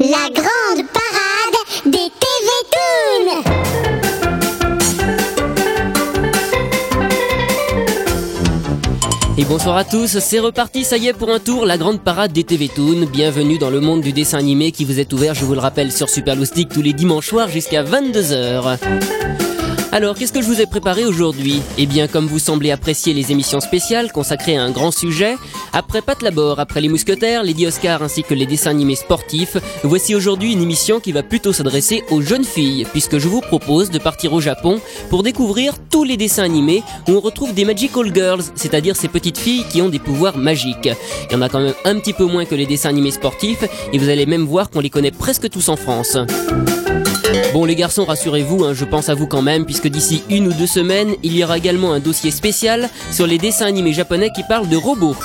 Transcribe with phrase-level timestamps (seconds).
[0.00, 3.42] La grande parade des TV Toons
[9.36, 12.32] Et bonsoir à tous, c'est reparti, ça y est pour un tour, la grande parade
[12.32, 13.06] des TV Toon.
[13.12, 15.92] Bienvenue dans le monde du dessin animé qui vous est ouvert, je vous le rappelle,
[15.92, 18.78] sur Super Loustic tous les dimanches soirs jusqu'à 22h.
[19.92, 21.60] Alors, qu'est-ce que je vous ai préparé aujourd'hui?
[21.76, 25.34] Eh bien, comme vous semblez apprécier les émissions spéciales consacrées à un grand sujet,
[25.72, 30.14] après Pat Labor, après les Mousquetaires, Lady Oscar ainsi que les dessins animés sportifs, voici
[30.14, 33.98] aujourd'hui une émission qui va plutôt s'adresser aux jeunes filles, puisque je vous propose de
[33.98, 38.44] partir au Japon pour découvrir tous les dessins animés où on retrouve des Magical Girls,
[38.54, 40.88] c'est-à-dire ces petites filles qui ont des pouvoirs magiques.
[41.28, 43.64] Il y en a quand même un petit peu moins que les dessins animés sportifs,
[43.92, 46.16] et vous allez même voir qu'on les connaît presque tous en France.
[47.52, 50.52] Bon les garçons, rassurez-vous, hein, je pense à vous quand même, puisque d'ici une ou
[50.52, 54.42] deux semaines, il y aura également un dossier spécial sur les dessins animés japonais qui
[54.42, 55.16] parlent de robots.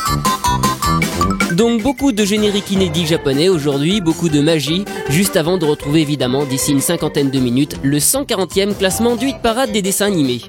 [1.52, 6.44] Donc beaucoup de génériques inédits japonais aujourd'hui, beaucoup de magie, juste avant de retrouver évidemment
[6.44, 10.42] d'ici une cinquantaine de minutes le 140e classement du hit parade des dessins animés.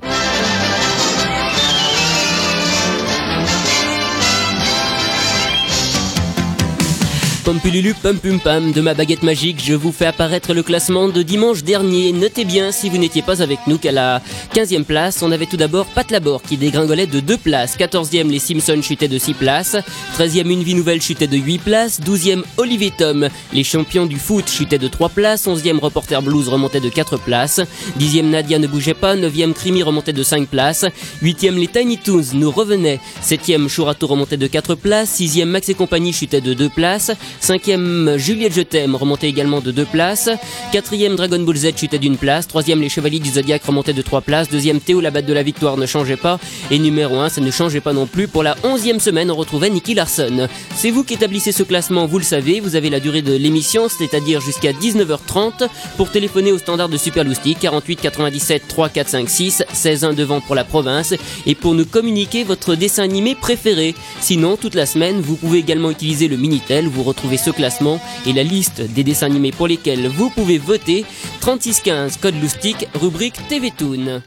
[7.46, 11.62] Pompululu pum pum de ma baguette magique, je vous fais apparaître le classement de dimanche
[11.62, 12.10] dernier.
[12.10, 14.20] Notez bien si vous n'étiez pas avec nous qu'à la
[14.52, 17.78] 15e place, on avait tout d'abord Pat Labor qui dégringolait de 2 places.
[17.78, 19.76] 14e, les Simpsons chutaient de 6 places.
[20.18, 22.00] 13e, Une vie nouvelle chutait de 8 places.
[22.00, 25.46] 12e, Olivier Tom, les champions du foot chutaient de 3 places.
[25.46, 27.60] 11e, Reporter Blues remontait de 4 places.
[28.00, 29.14] 10e, Nadia ne bougeait pas.
[29.14, 30.86] 9e, Crimi remontait de 5 places.
[31.22, 32.98] 8e, les Tiny Toons nous revenaient.
[33.24, 35.20] 7e, Shurato remontait de 4 places.
[35.20, 37.12] 6e, Max et compagnie chutait de 2 places.
[37.42, 40.30] 5ème, Juliette Je t'aime remontait également de 2 places.
[40.72, 42.48] 4ème, Dragon Ball Z chutait d'une place.
[42.48, 44.50] 3ème, Les Chevaliers du Zodiac remontaient de 3 places.
[44.50, 46.38] 2ème, Théo, la batte de la victoire ne changeait pas.
[46.70, 48.28] Et numéro 1, ça ne changeait pas non plus.
[48.28, 50.48] Pour la 11ème semaine, on retrouvait Nicky Larson.
[50.74, 52.60] C'est vous qui établissez ce classement, vous le savez.
[52.60, 57.24] Vous avez la durée de l'émission, c'est-à-dire jusqu'à 19h30 pour téléphoner au standard de Super
[57.24, 61.14] Loustic 48 97 3 4 5 6 16 1 devant pour la province
[61.46, 63.94] et pour nous communiquer votre dessin animé préféré.
[64.20, 66.88] Sinon, toute la semaine, vous pouvez également utiliser le Minitel.
[66.88, 71.04] Vous retrouvez ce classement et la liste des dessins animés pour lesquels vous pouvez voter
[71.40, 74.22] 3615 code loustic rubrique TV Toon.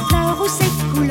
[0.00, 1.09] La fleur aux sept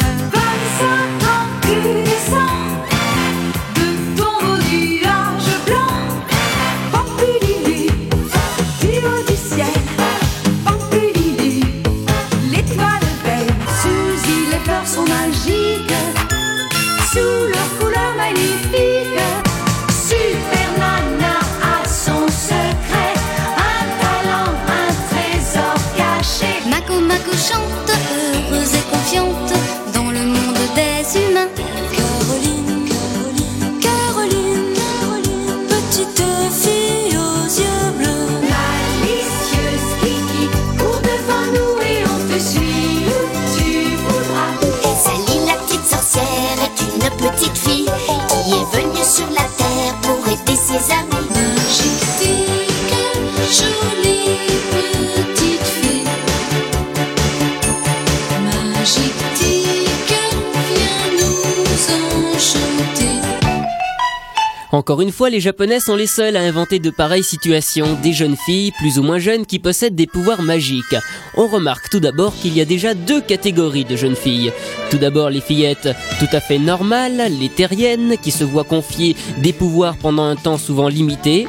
[64.89, 68.35] Encore une fois, les Japonais sont les seuls à inventer de pareilles situations, des jeunes
[68.35, 70.95] filles, plus ou moins jeunes, qui possèdent des pouvoirs magiques.
[71.37, 74.51] On remarque tout d'abord qu'il y a déjà deux catégories de jeunes filles.
[74.89, 79.53] Tout d'abord les fillettes tout à fait normales, les terriennes, qui se voient confier des
[79.53, 81.45] pouvoirs pendant un temps souvent limité.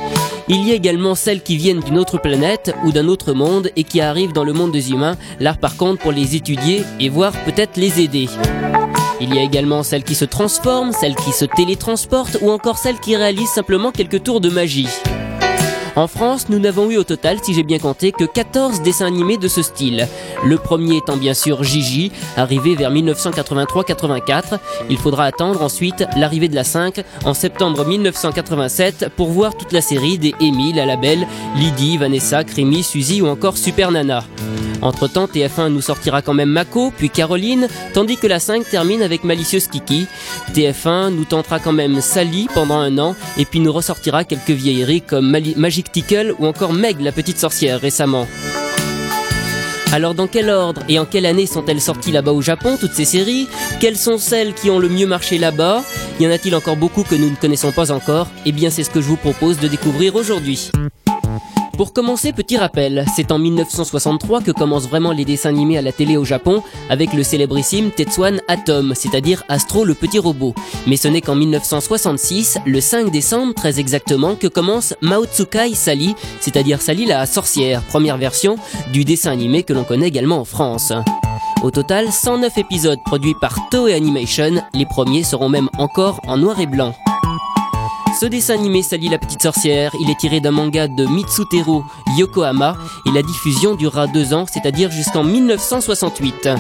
[0.49, 3.85] Il y a également celles qui viennent d'une autre planète ou d'un autre monde et
[3.85, 7.32] qui arrivent dans le monde des humains, là par contre pour les étudier et voir
[7.47, 8.29] peut-être les aider.
[9.20, 12.99] Il y a également celles qui se transforment, celles qui se télétransportent ou encore celles
[13.00, 14.88] qui réalisent simplement quelques tours de magie.
[15.96, 19.37] En France, nous n'avons eu au total, si j'ai bien compté, que 14 dessins animés
[19.37, 20.06] de ce style.
[20.44, 24.58] Le premier étant bien sûr Gigi, arrivé vers 1983-84.
[24.88, 29.81] Il faudra attendre ensuite l'arrivée de la 5 en septembre 1987 pour voir toute la
[29.81, 31.26] série des Émile, la Belle,
[31.56, 34.25] Lydie, Vanessa, Crimi, Suzy ou encore Super Nana.
[34.82, 39.25] Entre-temps, TF1 nous sortira quand même Mako, puis Caroline, tandis que la 5 termine avec
[39.25, 40.06] Malicieuse Kiki.
[40.54, 45.02] TF1 nous tentera quand même Sally pendant un an, et puis nous ressortira quelques vieilleries
[45.02, 45.31] comme
[45.88, 48.27] Tickle ou encore Meg la petite sorcière récemment.
[49.93, 53.05] Alors dans quel ordre et en quelle année sont-elles sorties là-bas au Japon, toutes ces
[53.05, 53.49] séries?
[53.81, 55.82] Quelles sont celles qui ont le mieux marché là-bas?
[56.21, 58.29] Y en a-t-il encore beaucoup que nous ne connaissons pas encore?
[58.47, 60.71] Eh bien c'est ce que je vous propose de découvrir aujourd'hui.
[61.81, 65.93] Pour commencer, petit rappel, c'est en 1963 que commencent vraiment les dessins animés à la
[65.93, 70.55] télé au Japon avec le célébrissime Tetsuan Atom, c'est-à-dire Astro le petit robot.
[70.87, 76.82] Mais ce n'est qu'en 1966, le 5 décembre très exactement, que commence Maotsukai Sally, c'est-à-dire
[76.82, 78.56] Sally la sorcière, première version
[78.93, 80.93] du dessin animé que l'on connaît également en France.
[81.62, 86.61] Au total, 109 épisodes produits par Toei Animation, les premiers seront même encore en noir
[86.61, 86.94] et blanc.
[88.20, 91.81] Ce dessin animé Sally la petite sorcière, il est tiré d'un manga de Mitsuteru
[92.19, 92.76] Yokohama
[93.06, 96.50] et la diffusion durera deux ans, c'est-à-dire jusqu'en 1968.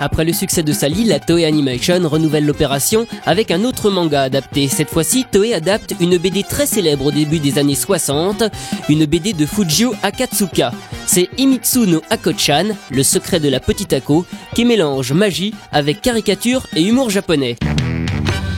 [0.00, 4.68] Après le succès de Sally, la Toei Animation renouvelle l'opération avec un autre manga adapté.
[4.68, 8.44] Cette fois-ci, Toei adapte une BD très célèbre au début des années 60,
[8.88, 10.70] une BD de Fujio Akatsuka.
[11.04, 14.24] C'est Imitsu no Ako-chan, le secret de la petite Ako,
[14.54, 17.56] qui mélange magie avec caricature et humour japonais.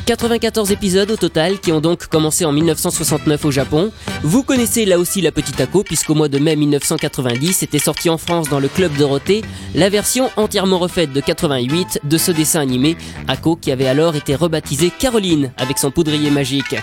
[0.05, 3.91] 94 épisodes au total qui ont donc commencé en 1969 au Japon.
[4.23, 8.17] Vous connaissez là aussi la petite Ako puisqu'au mois de mai 1990 était sorti en
[8.17, 9.43] France dans le club Dorothée
[9.75, 12.97] la version entièrement refaite de 88 de ce dessin animé
[13.27, 16.75] Ako qui avait alors été rebaptisé Caroline avec son poudrier magique.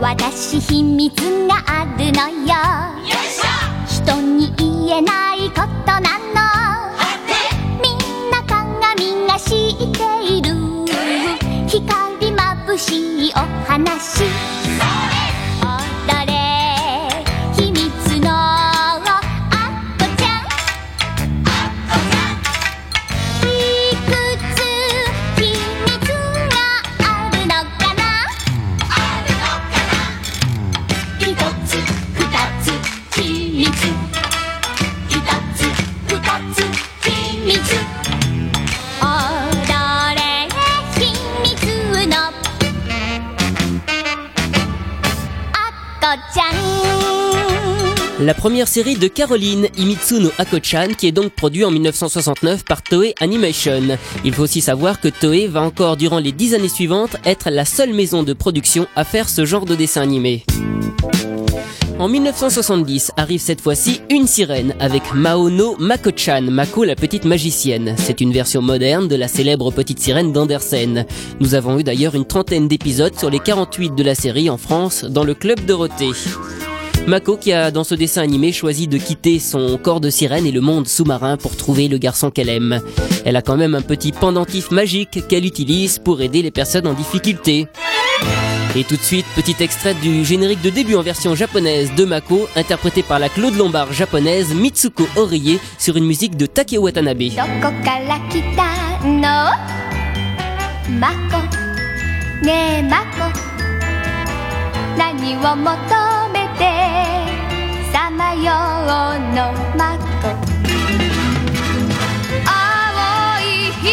[0.00, 1.14] 私秘密
[1.48, 2.54] があるのよ
[3.86, 6.38] 人に言えないことなの
[7.82, 10.81] みんな鏡が知っている
[11.79, 14.23] 光眩しいお話。
[48.23, 53.13] La première série de Caroline, Imitsu no Ako-chan, qui est donc produit en 1969 par Toei
[53.19, 53.97] Animation.
[54.23, 57.65] Il faut aussi savoir que Toei va encore durant les dix années suivantes être la
[57.65, 60.45] seule maison de production à faire ce genre de dessin animé.
[61.99, 67.93] En 1970 arrive cette fois-ci une sirène avec Maono Mako-chan, Mako la petite magicienne.
[67.97, 71.05] C'est une version moderne de la célèbre petite sirène d'Andersen.
[71.41, 75.03] Nous avons eu d'ailleurs une trentaine d'épisodes sur les 48 de la série en France
[75.03, 76.11] dans le club Dorothée.
[77.05, 80.51] Mako qui a dans ce dessin animé choisi de quitter son corps de sirène et
[80.51, 82.79] le monde sous-marin pour trouver le garçon qu'elle aime.
[83.25, 86.93] Elle a quand même un petit pendentif magique qu'elle utilise pour aider les personnes en
[86.93, 87.67] difficulté.
[88.75, 92.47] Et tout de suite, petit extrait du générique de début en version japonaise de Mako,
[92.55, 97.23] interprété par la Claude Lombard japonaise Mitsuko Oriye sur une musique de Take Watanabe.
[108.43, 108.51] たのまよ
[109.15, 110.27] うのマコ
[112.45, 112.51] 青
[113.41, 113.87] い瞳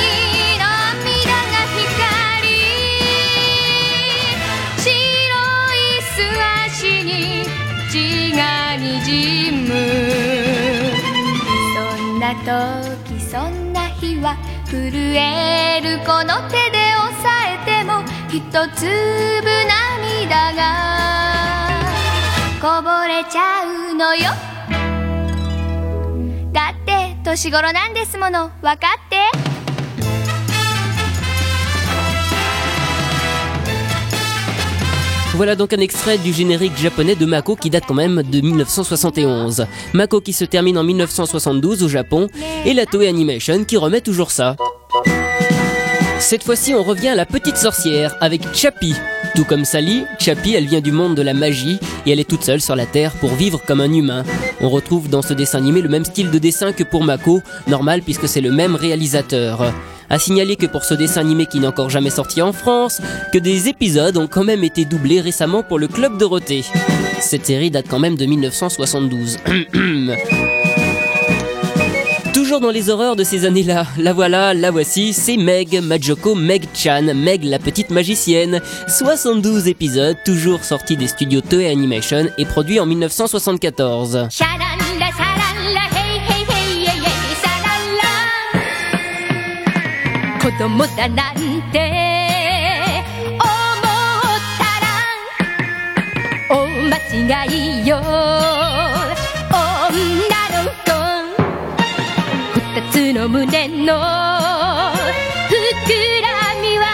[0.00, 0.04] に
[0.58, 0.64] 涙
[1.46, 1.88] が光
[2.42, 2.50] り
[4.78, 4.88] 白
[5.74, 6.12] い素
[6.66, 7.10] 足に
[7.90, 7.94] 血
[8.34, 8.40] が
[8.76, 9.08] にじ
[9.52, 9.68] む。
[11.74, 14.36] そんな時そんな日は
[14.66, 18.40] 震えるこの手で押さえても一
[18.76, 18.88] 粒
[19.68, 21.19] 涙が
[22.61, 24.23] こぼれちゃうのよ
[26.51, 29.17] だって年頃なんですもの分かって
[35.35, 39.67] Voilà donc un extrait du générique japonais de Mako qui date quand même de 1971.
[39.91, 42.29] Mako qui se termine en 1972 au Japon
[42.65, 44.55] et la Toei Animation qui remet toujours ça.
[46.19, 48.95] Cette fois-ci, on revient à la petite sorcière avec Chappie.
[49.34, 52.42] Tout comme Sally, Chappie, elle vient du monde de la magie et elle est toute
[52.42, 54.24] seule sur la Terre pour vivre comme un humain.
[54.60, 58.02] On retrouve dans ce dessin animé le même style de dessin que pour Mako, normal
[58.02, 59.72] puisque c'est le même réalisateur.
[60.08, 63.00] À signaler que pour ce dessin animé qui n'est encore jamais sorti en France,
[63.32, 66.64] que des épisodes ont quand même été doublés récemment pour le Club Dorothée.
[67.20, 69.38] Cette série date quand même de 1972.
[72.60, 73.86] dans les horreurs de ces années-là.
[73.98, 78.60] La voilà, la voici, c'est Meg, Majoko Meg Chan, Meg la petite magicienne.
[78.86, 84.28] 72 épisodes, toujours sortis des studios Toei Animation et produits en 1974.
[103.40, 103.96] 胸の膨ら
[106.60, 106.84] みは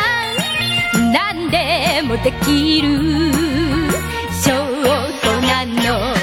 [1.12, 3.32] 何でもできる
[4.30, 4.52] 証
[5.24, 6.14] 拠なの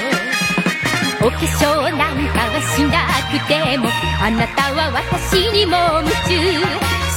[1.20, 6.64] お化粧なんかはしなくてもあなたは私にも夢中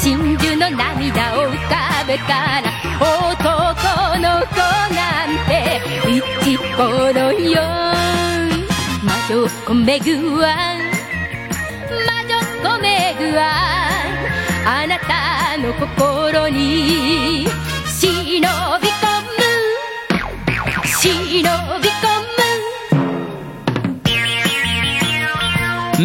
[0.01, 2.67] 真珠の涙を浮かべたら
[2.99, 4.57] 男の子
[4.93, 5.57] なんて。
[6.07, 7.61] 一頃よ
[9.03, 10.86] 魔女子めぐわ魔女
[13.17, 13.43] 子めぐわ
[14.65, 17.47] あなたの心に
[17.87, 18.51] 忍び込
[19.23, 20.85] む。
[20.85, 22.06] 忍び込む。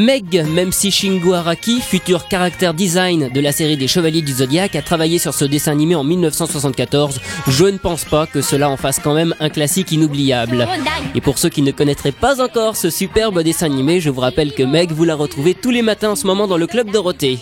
[0.03, 4.75] Meg, même si Shingo Araki, futur caractère design de la série des Chevaliers du Zodiac,
[4.75, 8.77] a travaillé sur ce dessin animé en 1974, je ne pense pas que cela en
[8.77, 10.67] fasse quand même un classique inoubliable.
[11.15, 14.53] Et pour ceux qui ne connaîtraient pas encore ce superbe dessin animé, je vous rappelle
[14.55, 17.39] que Meg, vous la retrouvez tous les matins en ce moment dans le Club Dorothée.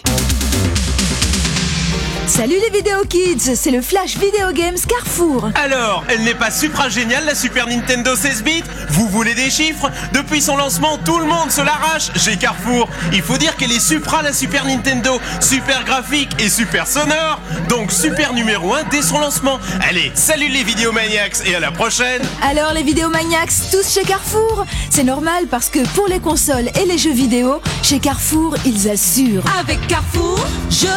[2.30, 5.50] Salut les vidéo kids, c'est le Flash Video Games Carrefour.
[5.56, 8.62] Alors, elle n'est pas supra géniale la Super Nintendo 16 bits?
[8.90, 9.90] Vous voulez des chiffres?
[10.12, 12.88] Depuis son lancement, tout le monde se l'arrache chez Carrefour.
[13.12, 17.40] Il faut dire qu'elle est supra la Super Nintendo, super graphique et super sonore.
[17.68, 19.58] Donc super numéro 1 dès son lancement.
[19.80, 25.04] Allez, salut les vidéomaniacs et à la prochaine Alors les vidéomaniacs, tous chez Carrefour C'est
[25.04, 29.42] normal parce que pour les consoles et les jeux vidéo, chez Carrefour, ils assurent.
[29.58, 30.38] Avec Carrefour,
[30.70, 30.88] jeux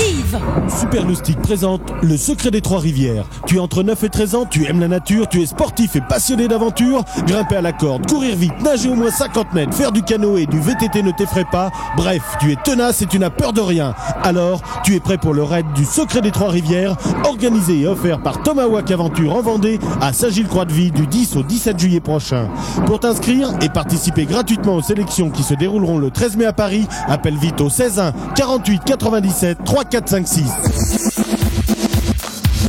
[0.00, 0.36] positifs.
[0.78, 1.04] Super
[1.42, 3.24] présente Le secret des trois rivières.
[3.46, 6.00] Tu es entre 9 et 13 ans, tu aimes la nature, tu es sportif et
[6.00, 7.04] passionné d'aventure.
[7.26, 10.46] Grimper à la corde, courir vite, nager au moins 50 mètres, faire du canoë et
[10.46, 11.70] du VTT ne t'effraie pas.
[11.96, 13.94] Bref, tu es tenace et tu n'as peur de rien.
[14.22, 18.22] Alors, tu es prêt pour le raid du secret des trois rivières, organisé et offert
[18.22, 22.48] par Tomahawk Aventure en Vendée à Saint-Gilles-Croix-de-Vie du 10 au 17 juillet prochain.
[22.86, 26.86] Pour t'inscrire et participer gratuitement aux sélections qui se dérouleront le 13 mai à Paris,
[27.08, 30.42] appelle vite au 16 1 48 97 3 4 5 6.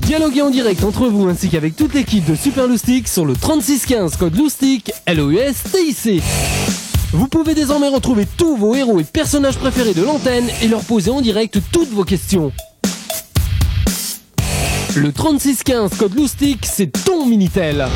[0.02, 4.18] Dialoguez en direct entre vous ainsi qu'avec toute l'équipe de Super Loustic sur le 3615
[4.18, 6.20] code Loustic L-O-U-S-T-I-C.
[7.14, 11.12] Vous pouvez désormais retrouver tous vos héros et personnages préférés de l'antenne et leur poser
[11.12, 12.52] en direct toutes vos questions.
[14.96, 17.88] Le 3615 code Loustic, c'est ton Minitel.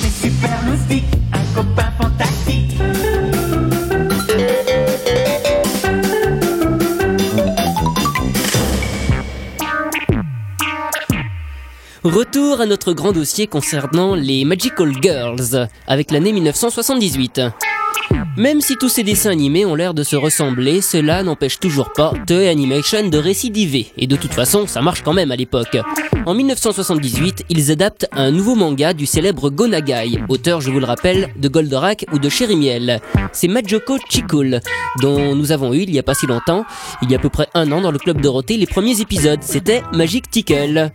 [0.00, 2.57] C'est super loustique, un copain fantastique.
[12.04, 17.40] Retour à notre grand dossier concernant les Magical Girls, avec l'année 1978.
[18.36, 22.12] Même si tous ces dessins animés ont l'air de se ressembler, cela n'empêche toujours pas
[22.24, 25.76] Toei Animation de récidiver, et de toute façon ça marche quand même à l'époque.
[26.24, 31.30] En 1978, ils adaptent un nouveau manga du célèbre Gonagai, auteur je vous le rappelle
[31.36, 33.00] de Goldorak ou de Cherimiel.
[33.32, 34.60] C'est Majoko Chikul,
[35.00, 36.64] dont nous avons eu il y a pas si longtemps,
[37.02, 39.40] il y a à peu près un an dans le club Dorothée, les premiers épisodes,
[39.42, 40.92] c'était Magic Tickle.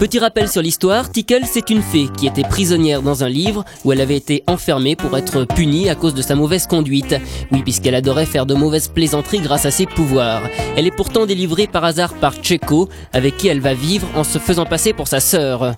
[0.00, 3.92] Petit rappel sur l'histoire, Tickle c'est une fée qui était prisonnière dans un livre où
[3.92, 7.16] elle avait été enfermée pour être punie à cause de sa mauvaise conduite.
[7.52, 10.40] Oui, puisqu'elle adorait faire de mauvaises plaisanteries grâce à ses pouvoirs.
[10.74, 14.38] Elle est pourtant délivrée par hasard par Cheko, avec qui elle va vivre en se
[14.38, 15.74] faisant passer pour sa sœur.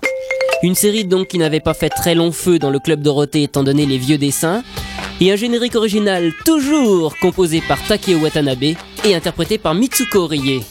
[0.63, 3.63] Une série donc qui n'avait pas fait très long feu dans le club Dorothée étant
[3.63, 4.63] donné les vieux dessins.
[5.19, 8.63] Et un générique original toujours composé par Takeo Watanabe
[9.03, 10.61] et interprété par Mitsuko Rie.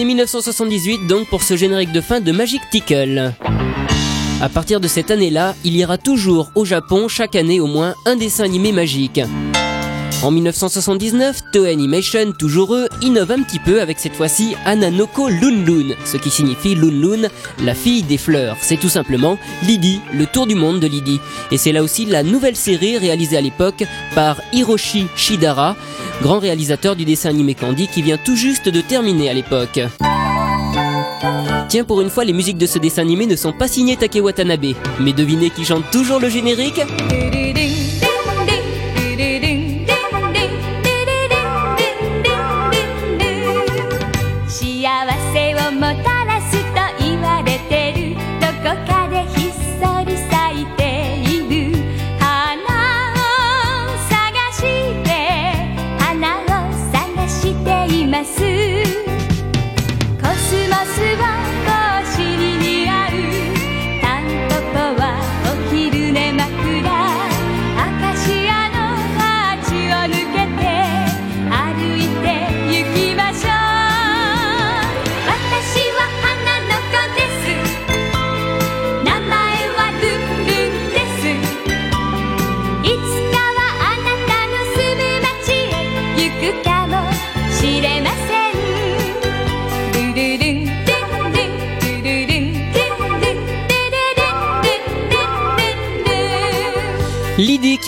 [0.00, 3.34] 子 Année 1978 donc pour ce générique de fin de Magic Tickle.
[4.40, 7.94] À partir de cette année-là, il y aura toujours au Japon chaque année au moins
[8.06, 9.20] un dessin animé magique.
[10.22, 15.94] En 1979, Toei Animation, toujours eux, innove un petit peu avec cette fois-ci Ananoko Lunlun,
[16.04, 17.28] ce qui signifie Lunlun,
[17.64, 18.58] la fille des fleurs.
[18.60, 21.20] C'est tout simplement Lydie, le tour du monde de Lydie.
[21.50, 23.82] Et c'est là aussi la nouvelle série réalisée à l'époque
[24.14, 25.74] par Hiroshi Shidara,
[26.20, 29.80] grand réalisateur du dessin animé Candy qui vient tout juste de terminer à l'époque.
[31.68, 34.20] Tiens, pour une fois, les musiques de ce dessin animé ne sont pas signées Take
[34.20, 34.74] Watanabe.
[35.00, 36.82] Mais devinez qui chante toujours le générique?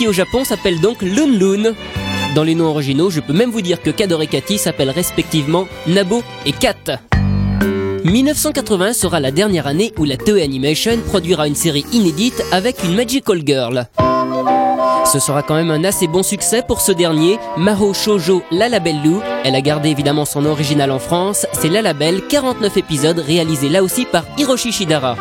[0.07, 1.73] Au Japon s'appelle donc Lun Lun.
[2.35, 5.67] Dans les noms originaux, je peux même vous dire que Kador et Cathy s'appellent respectivement
[5.87, 6.99] Nabo et Kat.
[8.03, 12.95] 1980 sera la dernière année où la Toei Animation produira une série inédite avec une
[12.95, 13.87] Magical Girl.
[15.05, 19.17] Ce sera quand même un assez bon succès pour ce dernier, Maho Shoujo Lalabellu.
[19.43, 24.05] Elle a gardé évidemment son original en France, c'est Lalabelle, 49 épisodes réalisés là aussi
[24.05, 25.15] par Hiroshi Shidara.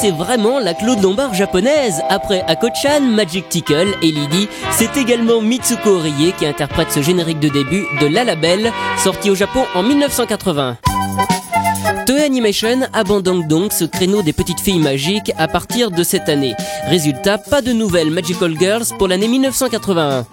[0.00, 2.02] C'est vraiment la Claude Lombard japonaise.
[2.08, 7.48] Après Ako-chan, Magic Tickle et Lydie, c'est également Mitsuko Orie qui interprète ce générique de
[7.48, 8.70] début de La Labelle,
[9.02, 10.76] sorti au Japon en 1980.
[12.06, 16.54] Toei Animation abandonne donc ce créneau des petites filles magiques à partir de cette année.
[16.86, 20.26] Résultat, pas de nouvelles Magical Girls pour l'année 1981.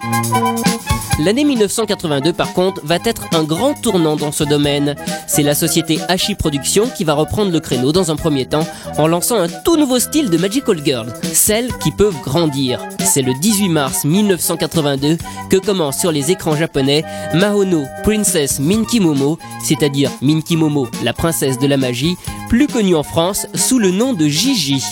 [1.18, 4.94] L'année 1982 par contre va être un grand tournant dans ce domaine.
[5.26, 8.66] C'est la société Hachi Productions qui va reprendre le créneau dans un premier temps
[8.98, 12.80] en lançant un tout nouveau style de Magical Girl, celles qui peuvent grandir.
[13.00, 15.16] C'est le 18 mars 1982
[15.48, 17.02] que commence sur les écrans japonais
[17.32, 22.16] Mahono Princess Minky Momo, c'est-à-dire Minky Momo, la princesse de la magie,
[22.50, 24.84] plus connue en France sous le nom de Gigi.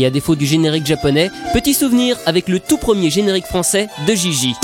[0.00, 4.14] Et à défaut du générique japonais, petit souvenir avec le tout premier générique français de
[4.14, 4.54] Gigi.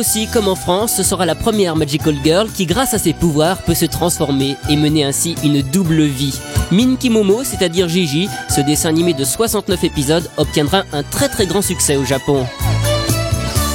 [0.00, 3.58] Aussi, comme en France, ce sera la première Magical Girl qui, grâce à ses pouvoirs,
[3.58, 6.40] peut se transformer et mener ainsi une double vie.
[6.72, 11.60] Minky Momo, c'est-à-dire Gigi, ce dessin animé de 69 épisodes, obtiendra un très très grand
[11.60, 12.46] succès au Japon.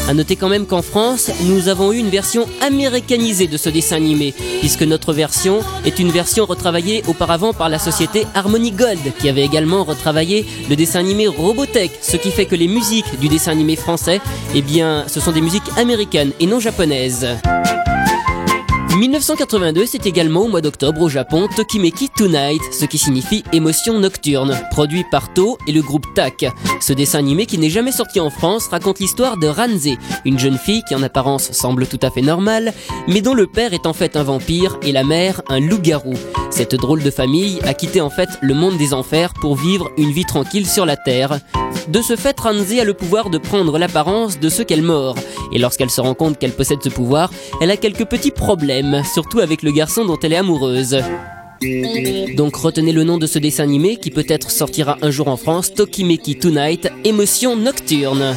[0.07, 3.95] A noter quand même qu'en France, nous avons eu une version américanisée de ce dessin
[3.95, 9.29] animé, puisque notre version est une version retravaillée auparavant par la société Harmony Gold, qui
[9.29, 13.51] avait également retravaillé le dessin animé Robotech, ce qui fait que les musiques du dessin
[13.51, 14.21] animé français,
[14.53, 17.27] eh bien, ce sont des musiques américaines et non japonaises.
[18.95, 24.57] 1982, c'est également au mois d'octobre au Japon Tokimeki Tonight, ce qui signifie émotion nocturne,
[24.71, 26.45] produit par To et le groupe TAC.
[26.79, 29.89] Ce dessin animé qui n'est jamais sorti en France raconte l'histoire de Ranze,
[30.23, 32.73] une jeune fille qui en apparence semble tout à fait normale,
[33.09, 36.13] mais dont le père est en fait un vampire et la mère un loup-garou.
[36.49, 40.11] Cette drôle de famille a quitté en fait le monde des enfers pour vivre une
[40.11, 41.39] vie tranquille sur la terre.
[41.89, 45.15] De ce fait, Ranze a le pouvoir de prendre l'apparence de ceux qu'elle mord.
[45.51, 47.29] Et lorsqu'elle se rend compte qu'elle possède ce pouvoir,
[47.61, 50.97] elle a quelques petits problèmes, surtout avec le garçon dont elle est amoureuse.
[52.35, 55.73] Donc retenez le nom de ce dessin animé qui peut-être sortira un jour en France,
[55.73, 58.35] Tokimeki Tonight, émotion nocturne.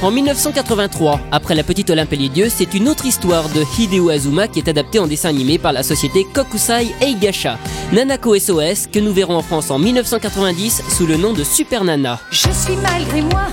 [0.00, 4.10] En 1983, après La Petite Olympe et les Dieux, c'est une autre histoire de Hideo
[4.10, 7.58] Azuma qui est adaptée en dessin animé par la société Kokusai Eigasha,
[7.92, 12.20] Nanako SOS, que nous verrons en France en 1990 sous le nom de Super Nana.
[12.30, 13.46] Je suis malgré moi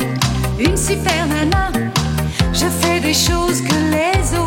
[0.59, 1.71] une super nana.
[2.53, 4.44] Je fais des choses que les autres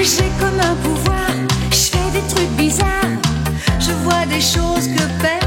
[0.00, 1.28] J'ai comme un pouvoir,
[1.72, 3.18] je fais des trucs bizarres.
[3.80, 5.37] Je vois des choses que personne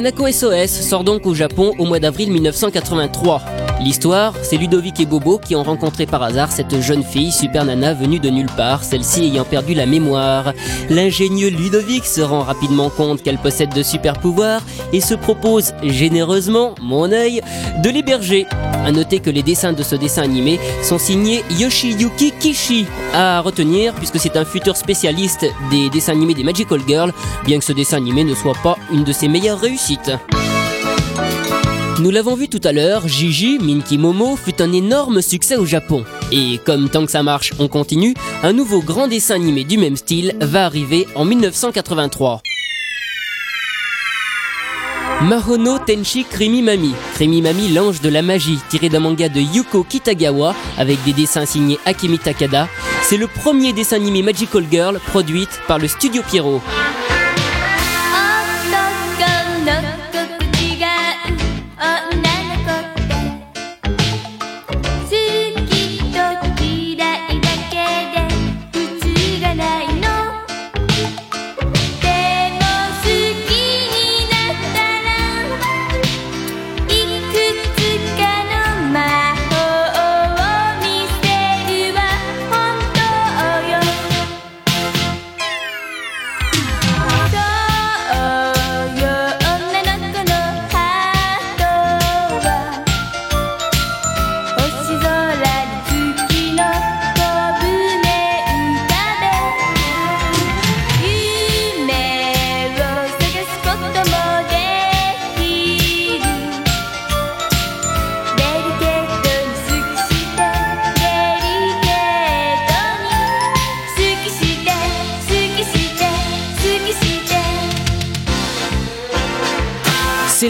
[0.00, 3.69] Nanako SOS sort donc au Japon au mois d'avril 1983.
[3.80, 7.94] L'histoire, c'est Ludovic et Bobo qui ont rencontré par hasard cette jeune fille, Super Nana,
[7.94, 10.52] venue de nulle part, celle-ci ayant perdu la mémoire.
[10.90, 14.60] L'ingénieux Ludovic se rend rapidement compte qu'elle possède de super pouvoirs
[14.92, 17.40] et se propose généreusement, mon œil,
[17.82, 18.46] de l'héberger.
[18.84, 22.84] À noter que les dessins de ce dessin animé sont signés Yoshiyuki Kishi.
[23.14, 27.12] À retenir, puisque c'est un futur spécialiste des dessins animés des Magical Girls,
[27.46, 30.12] bien que ce dessin animé ne soit pas une de ses meilleures réussites.
[32.00, 36.06] Nous l'avons vu tout à l'heure, Gigi, Minky Momo, fut un énorme succès au Japon.
[36.32, 39.96] Et comme tant que ça marche, on continue, un nouveau grand dessin animé du même
[39.96, 42.40] style va arriver en 1983.
[45.20, 46.94] Mahono Tenshi Krimi Mami.
[47.16, 51.44] Krimi Mami, l'ange de la magie, tiré d'un manga de Yuko Kitagawa avec des dessins
[51.44, 52.66] signés Akemi Takada.
[53.02, 56.62] C'est le premier dessin animé Magical Girl produite par le studio Pierrot.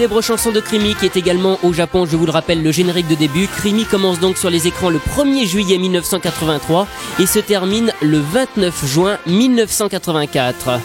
[0.01, 3.07] Célèbre chanson de Krimi qui est également au Japon, je vous le rappelle, le générique
[3.07, 3.47] de début.
[3.47, 6.87] Krimi commence donc sur les écrans le 1er juillet 1983
[7.19, 10.81] et se termine le 29 juin 1984.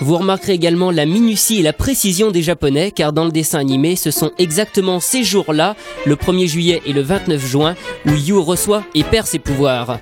[0.00, 3.94] Vous remarquerez également la minutie et la précision des Japonais, car dans le dessin animé,
[3.94, 7.74] ce sont exactement ces jours-là, le 1er juillet et le 29 juin,
[8.06, 9.98] où Yu reçoit et perd ses pouvoirs.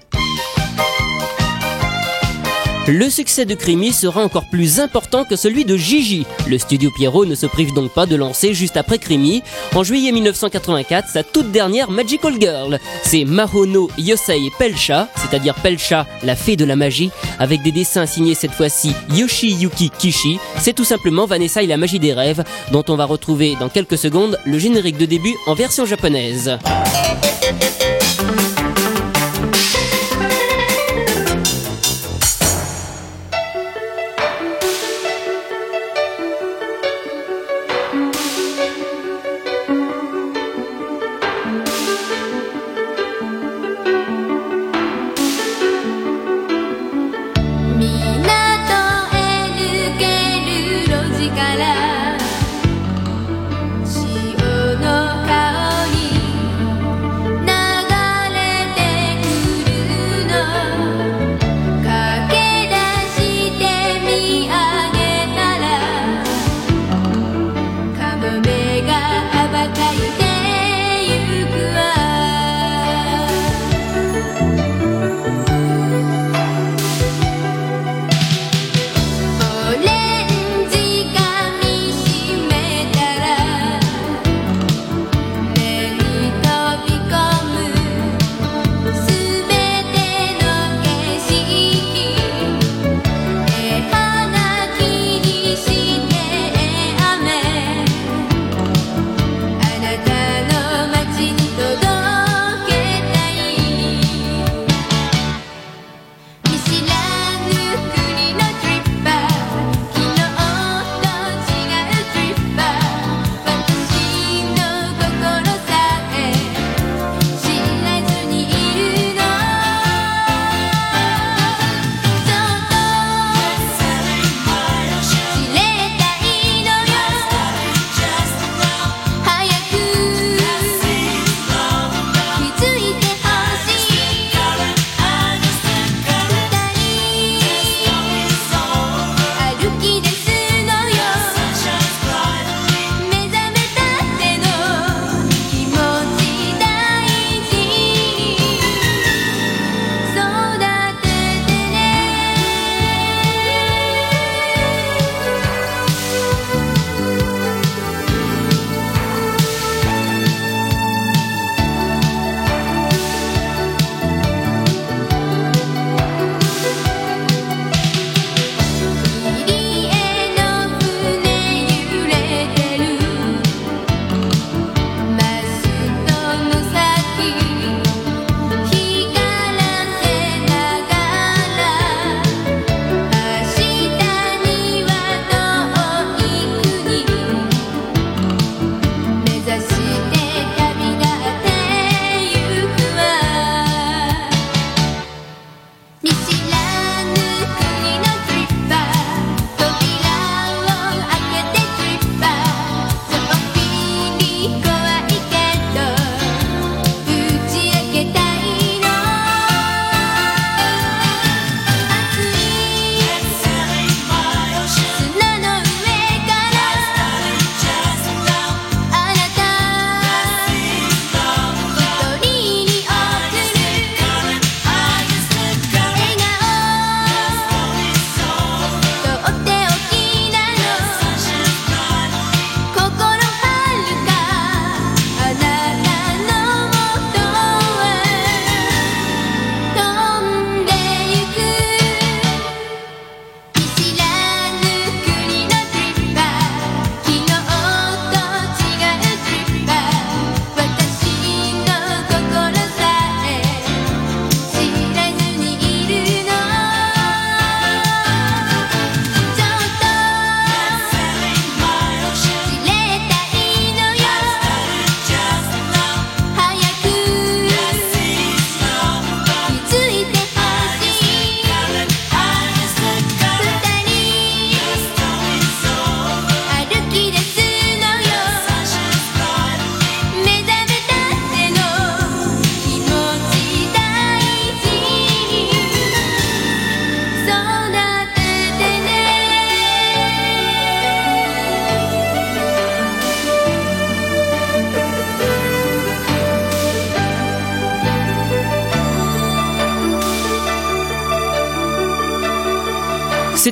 [2.88, 6.24] Le succès de Crimi sera encore plus important que celui de Gigi.
[6.46, 9.42] Le studio Pierrot ne se prive donc pas de lancer juste après Crimi,
[9.74, 12.78] en juillet 1984, sa toute dernière Magical Girl.
[13.02, 18.36] C'est Mahono Yosei Pelcha, c'est-à-dire Pelcha, la fée de la magie, avec des dessins signés
[18.36, 20.38] cette fois-ci Yoshiyuki Kishi.
[20.60, 23.98] C'est tout simplement Vanessa et la magie des rêves, dont on va retrouver dans quelques
[23.98, 26.56] secondes le générique de début en version japonaise.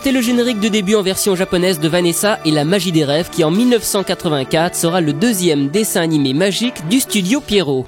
[0.04, 3.30] C'était le générique de début en version japonaise de Vanessa et la magie des rêves
[3.30, 7.86] qui en 1984 sera le deuxième dessin animé magique du studio Pierrot.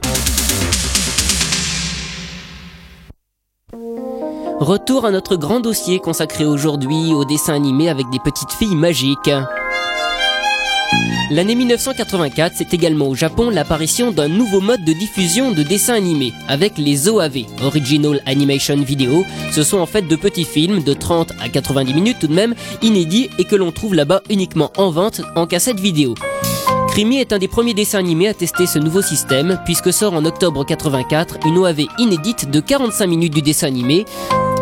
[4.61, 9.31] Retour à notre grand dossier consacré aujourd'hui au dessin animé avec des petites filles magiques.
[11.31, 16.33] L'année 1984, c'est également au Japon l'apparition d'un nouveau mode de diffusion de dessins animés,
[16.47, 19.25] avec les OAV, Original Animation Video.
[19.51, 22.55] Ce sont en fait de petits films de 30 à 90 minutes tout de même,
[22.81, 26.15] inédits et que l'on trouve là-bas uniquement en vente en cassette vidéo.
[26.89, 30.25] Crimi est un des premiers dessins animés à tester ce nouveau système, puisque sort en
[30.25, 34.05] octobre 84 une OAV inédite de 45 minutes du dessin animé,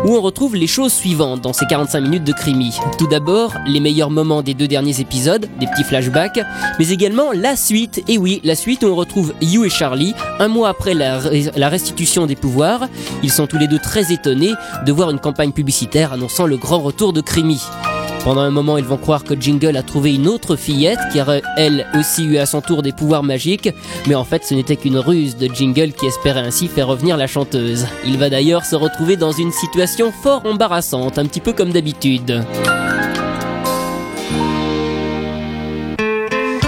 [0.05, 2.77] où on retrouve les choses suivantes dans ces 45 minutes de Crimi.
[2.99, 6.39] Tout d'abord, les meilleurs moments des deux derniers épisodes, des petits flashbacks,
[6.77, 10.47] mais également la suite, et oui, la suite où on retrouve You et Charlie, un
[10.47, 11.19] mois après la,
[11.55, 12.87] la restitution des pouvoirs.
[13.23, 14.53] Ils sont tous les deux très étonnés
[14.85, 17.61] de voir une campagne publicitaire annonçant le grand retour de Crimi.
[18.25, 21.43] Pendant un moment, ils vont croire que Jingle a trouvé une autre fillette qui aurait
[21.57, 23.69] elle aussi eu à son tour des pouvoirs magiques,
[24.07, 27.27] mais en fait ce n'était qu'une ruse de Jingle qui espérait ainsi faire revenir la
[27.27, 27.85] chanteuse.
[28.03, 32.43] Il va d'ailleurs se retrouver dans une situation fort embarrassante, un petit peu comme d'habitude.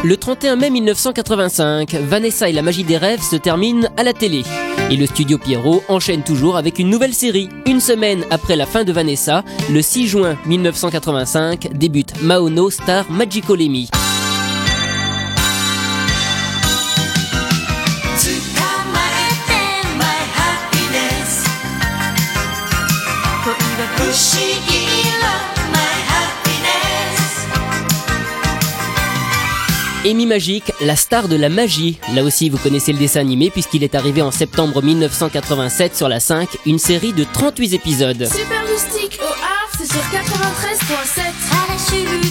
[0.03, 4.43] Le 31 mai 1985, Vanessa et la magie des rêves se terminent à la télé.
[4.89, 7.49] Et le studio Pierrot enchaîne toujours avec une nouvelle série.
[7.65, 13.89] Une semaine après la fin de Vanessa, le 6 juin 1985, débute Maono Star Magicalemi.
[23.97, 24.66] 不
[30.07, 31.99] Amy Magic, la star de la magie.
[32.15, 36.21] Là aussi, vous connaissez le dessin animé puisqu'il est arrivé en septembre 1987 sur la
[36.21, 38.25] 5, une série de 38 épisodes.
[38.25, 42.26] Super Loustic au Havre, c'est sur 93.7.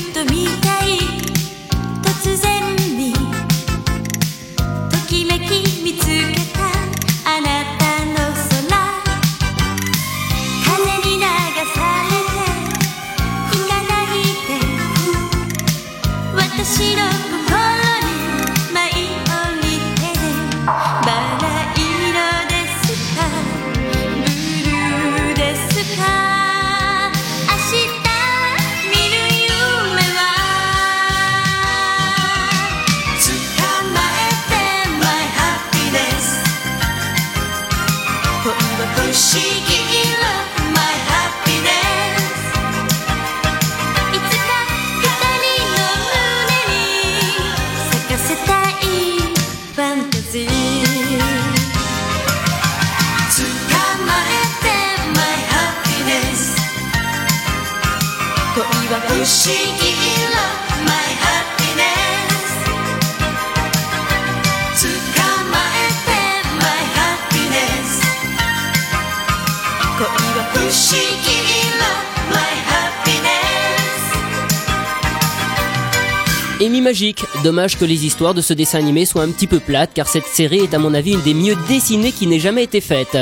[76.67, 79.93] Amy Magic, dommage que les histoires de ce dessin animé soient un petit peu plates
[79.95, 82.81] car cette série est à mon avis une des mieux dessinées qui n'ait jamais été
[82.81, 83.17] faite.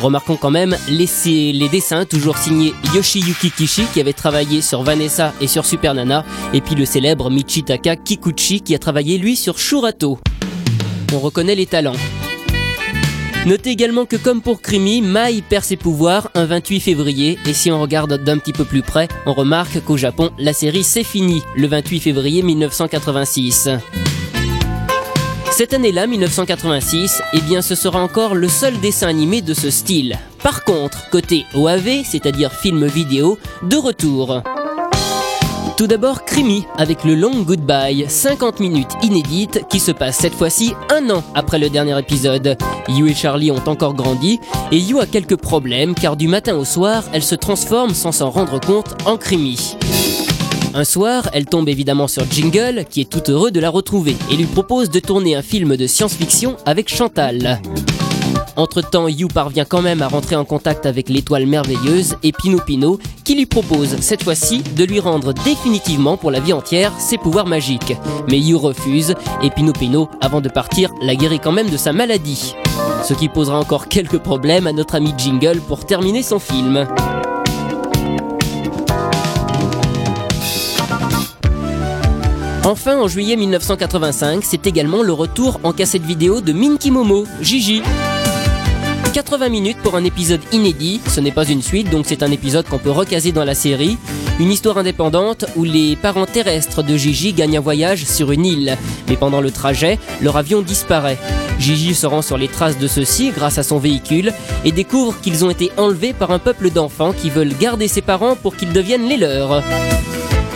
[0.00, 1.06] Remarquons quand même les,
[1.52, 6.24] les dessins toujours signés Yoshiyuki Kishi qui avait travaillé sur Vanessa et sur Super Nana
[6.54, 10.18] et puis le célèbre Michitaka Kikuchi qui a travaillé lui sur Shurato.
[11.12, 11.96] On reconnaît les talents.
[13.46, 17.70] Notez également que comme pour Krimi, Mai perd ses pouvoirs un 28 février et si
[17.70, 21.42] on regarde d'un petit peu plus près, on remarque qu'au Japon, la série s'est finie
[21.56, 23.70] le 28 février 1986.
[25.50, 30.18] Cette année-là, 1986, eh bien ce sera encore le seul dessin animé de ce style.
[30.42, 34.42] Par contre, côté OAV, c'est-à-dire film vidéo, de retour.
[35.78, 40.74] Tout d'abord, Crimi avec le Long Goodbye, 50 minutes inédites qui se passent cette fois-ci
[40.90, 42.58] un an après le dernier épisode.
[42.88, 44.40] You et Charlie ont encore grandi
[44.72, 48.30] et You a quelques problèmes car du matin au soir, elle se transforme sans s'en
[48.30, 49.76] rendre compte en Crimi.
[50.74, 54.36] Un soir, elle tombe évidemment sur Jingle, qui est tout heureux de la retrouver, et
[54.36, 57.60] lui propose de tourner un film de science-fiction avec Chantal.
[58.58, 62.98] Entre-temps, You parvient quand même à rentrer en contact avec l'étoile merveilleuse et Pino Pino,
[63.22, 67.46] qui lui propose, cette fois-ci, de lui rendre définitivement pour la vie entière ses pouvoirs
[67.46, 67.94] magiques.
[68.28, 72.56] Mais You refuse, et Pino, avant de partir, la guérit quand même de sa maladie.
[73.04, 76.84] Ce qui posera encore quelques problèmes à notre ami Jingle pour terminer son film.
[82.64, 87.82] Enfin, en juillet 1985, c'est également le retour en cassette vidéo de Minky Momo, Gigi.
[89.18, 92.68] 80 minutes pour un épisode inédit, ce n'est pas une suite, donc c'est un épisode
[92.68, 93.98] qu'on peut recaser dans la série.
[94.38, 98.78] Une histoire indépendante où les parents terrestres de Gigi gagnent un voyage sur une île.
[99.08, 101.18] Mais pendant le trajet, leur avion disparaît.
[101.58, 104.32] Gigi se rend sur les traces de ceux-ci grâce à son véhicule
[104.64, 108.36] et découvre qu'ils ont été enlevés par un peuple d'enfants qui veulent garder ses parents
[108.36, 109.64] pour qu'ils deviennent les leurs.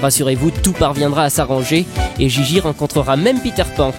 [0.00, 1.84] Rassurez-vous, tout parviendra à s'arranger
[2.20, 3.92] et Gigi rencontrera même Peter Pan.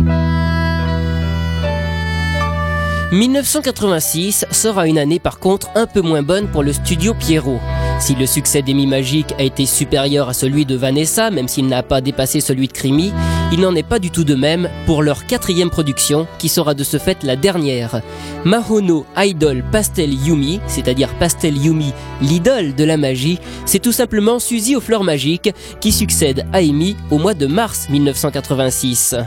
[3.14, 7.60] 1986 sera une année par contre un peu moins bonne pour le studio Pierrot.
[8.00, 11.84] Si le succès d'Amy Magique a été supérieur à celui de Vanessa, même s'il n'a
[11.84, 13.14] pas dépassé celui de Crimi,
[13.52, 16.84] il n'en est pas du tout de même pour leur quatrième production, qui sera de
[16.84, 18.02] ce fait la dernière.
[18.46, 23.38] Mahono Idol Pastel Yumi, c'est-à-dire Pastel Yumi, l'idole de la magie,
[23.68, 27.90] c'est tout simplement Suzy aux fleurs magiques, qui succède à Amy au mois de mars
[27.92, 29.18] 1986.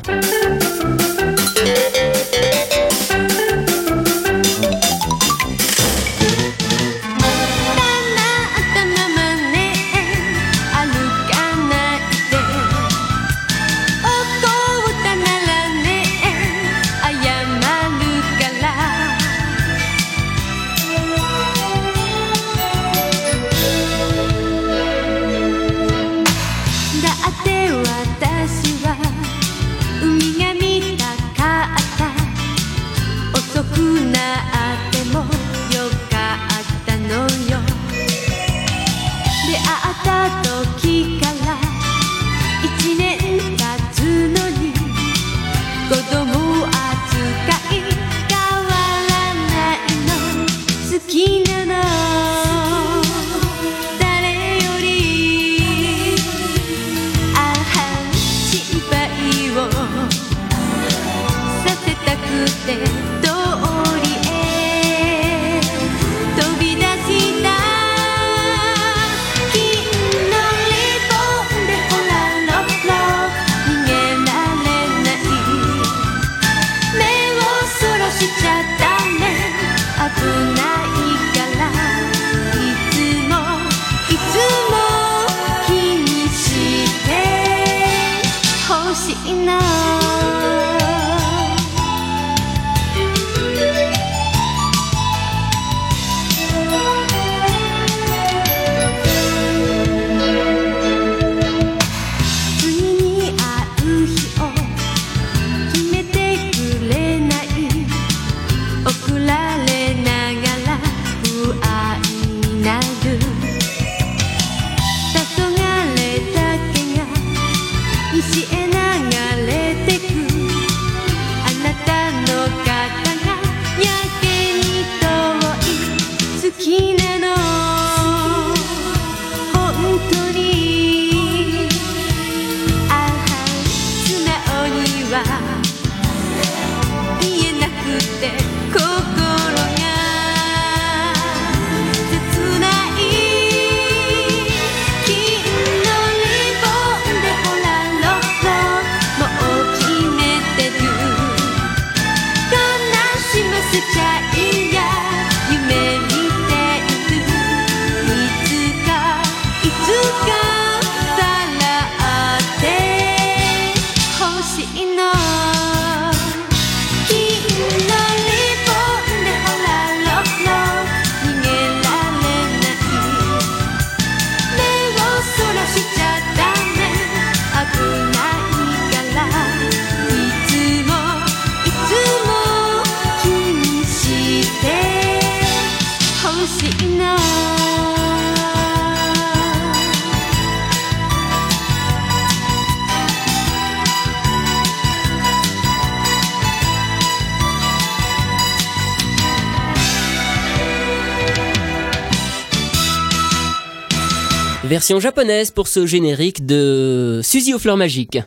[204.95, 208.19] Japonaise pour ce générique de Suzy aux fleurs magiques.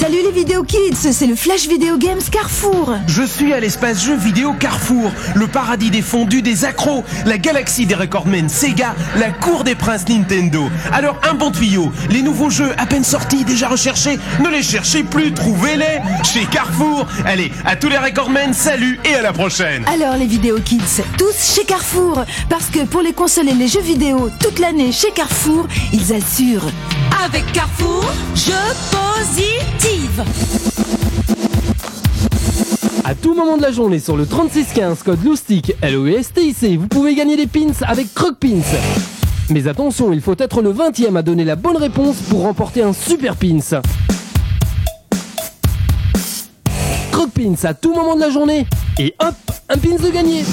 [0.00, 2.94] Salut les vidéo kids, c'est le Flash Video Games Carrefour.
[3.06, 7.84] Je suis à l'espace jeux vidéo Carrefour, le paradis des fondus des accros, la galaxie
[7.84, 10.70] des recordmen Sega, la cour des princes Nintendo.
[10.90, 15.02] Alors un bon tuyau, les nouveaux jeux à peine sortis, déjà recherchés, ne les cherchez
[15.02, 17.06] plus, trouvez-les chez Carrefour.
[17.26, 19.84] Allez, à tous les recordmen, salut et à la prochaine.
[19.86, 23.82] Alors les vidéo kids, tous chez Carrefour, parce que pour les consoles et les jeux
[23.82, 26.70] vidéo toute l'année chez Carrefour, ils assurent.
[27.22, 28.52] Avec Carrefour, je
[29.90, 30.24] positive.
[33.04, 37.36] À tout moment de la journée sur le 3615 code LOUSTIC, L-O-U-S-T-I-C, vous pouvez gagner
[37.36, 38.60] des pins avec Croc Pins.
[39.48, 42.92] Mais attention, il faut être le 20e à donner la bonne réponse pour remporter un
[42.92, 43.80] super pins.
[47.10, 48.66] Croque pins à tout moment de la journée.
[48.98, 49.34] Et hop,
[49.68, 50.44] un pins de gagné.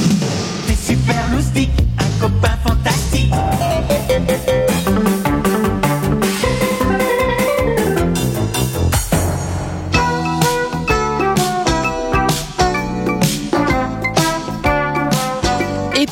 [0.67, 1.69] C'est super loustique,
[1.99, 3.31] un copain fantastique.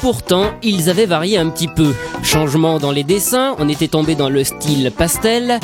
[0.06, 1.92] Pourtant, ils avaient varié un petit peu.
[2.22, 5.60] Changement dans les dessins, on était tombé dans le style pastel.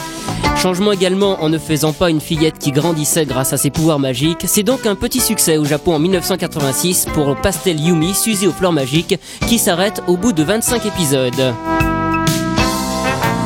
[0.58, 4.46] Changement également en ne faisant pas une fillette qui grandissait grâce à ses pouvoirs magiques.
[4.48, 8.72] C'est donc un petit succès au Japon en 1986 pour Pastel Yumi, Suzy aux fleurs
[8.72, 11.54] magiques, qui s'arrête au bout de 25 épisodes.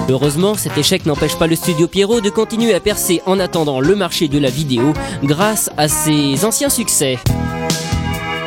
[0.08, 3.98] Heureusement, cet échec n'empêche pas le studio Pierrot de continuer à percer en attendant le
[3.98, 4.94] marché de la vidéo
[5.24, 7.18] grâce à ses anciens succès.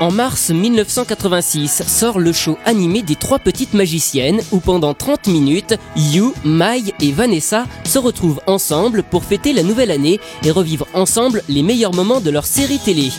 [0.01, 5.75] En mars 1986 sort le show animé des trois petites magiciennes où pendant 30 minutes,
[5.97, 11.43] You, Mai et Vanessa se retrouvent ensemble pour fêter la nouvelle année et revivre ensemble
[11.49, 13.11] les meilleurs moments de leur série télé.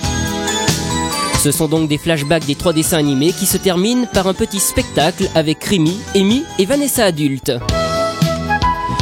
[1.43, 4.59] Ce sont donc des flashbacks des trois dessins animés qui se terminent par un petit
[4.59, 7.51] spectacle avec Rémi, Amy et Vanessa adultes.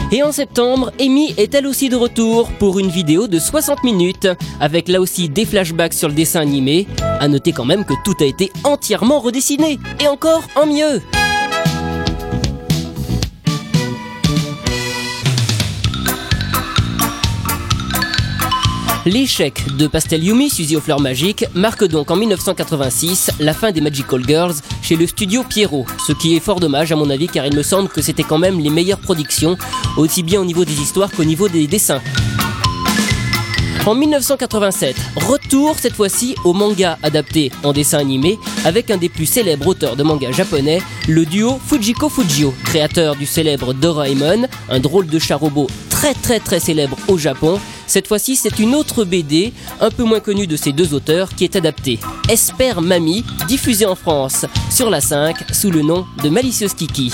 [0.09, 4.29] Et en septembre, Amy est elle aussi de retour pour une vidéo de 60 minutes,
[4.61, 6.87] avec là aussi des flashbacks sur le dessin animé.
[7.19, 11.01] À noter quand même que tout a été entièrement redessiné, et encore en mieux.
[19.07, 23.79] L'échec de Pastel Yumi, Suzy aux fleurs magiques, marque donc en 1986 la fin des
[23.79, 25.85] Magical Girls chez le studio Pierrot.
[26.05, 28.37] Ce qui est fort dommage à mon avis car il me semble que c'était quand
[28.37, 29.57] même les meilleures productions,
[29.95, 32.01] aussi bien au niveau des histoires qu'au niveau des dessins.
[33.85, 39.25] En 1987, retour cette fois-ci au manga adapté en dessin animé avec un des plus
[39.25, 45.07] célèbres auteurs de manga japonais, le duo Fujiko Fujio, créateur du célèbre Doraemon, un drôle
[45.07, 47.59] de chat robot très très très célèbre au Japon.
[47.87, 51.43] Cette fois-ci, c'est une autre BD, un peu moins connue de ces deux auteurs, qui
[51.43, 51.97] est adaptée.
[52.29, 57.11] Esper Mamie, diffusée en France sur la 5 sous le nom de Malicieuse Kiki.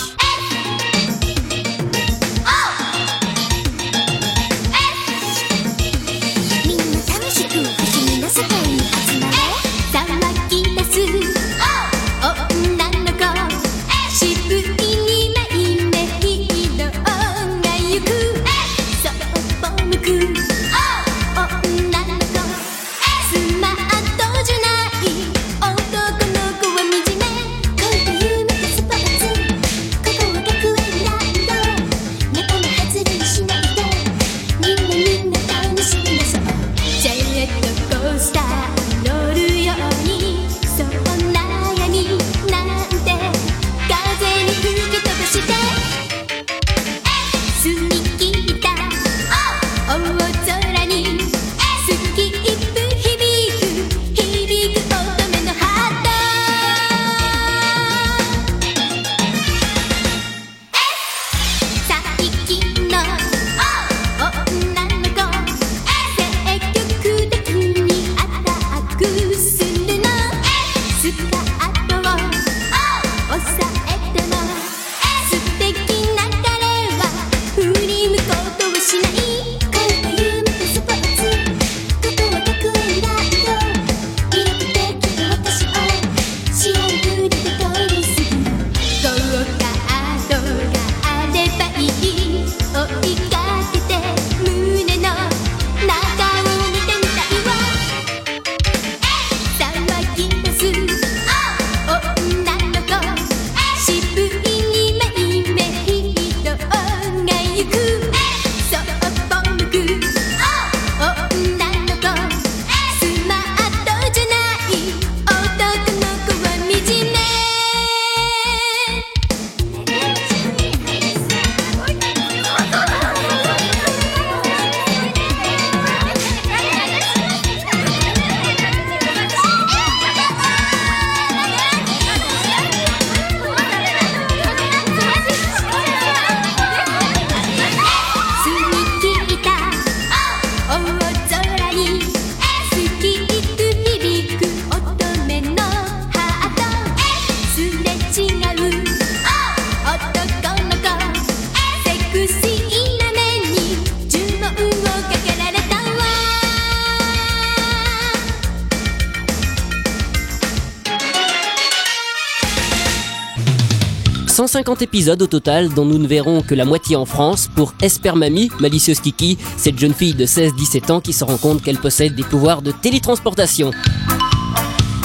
[164.63, 168.49] 150 épisodes au total, dont nous ne verrons que la moitié en France, pour Espermami,
[168.61, 172.23] malicieuse Kiki, cette jeune fille de 16-17 ans qui se rend compte qu'elle possède des
[172.23, 173.71] pouvoirs de télétransportation.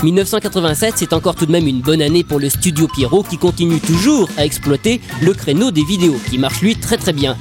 [0.04, 3.80] 1987, c'est encore tout de même une bonne année pour le studio Pierrot qui continue
[3.80, 7.36] toujours à exploiter le créneau des vidéos, qui marche lui très très bien.